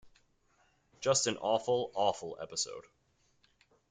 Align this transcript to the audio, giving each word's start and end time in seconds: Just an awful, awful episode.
Just 0.99 1.27
an 1.27 1.37
awful, 1.37 1.91
awful 1.93 2.35
episode. 2.41 2.85